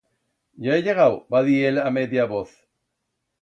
[0.67, 2.57] Ya he llegau, va dir él a media voz.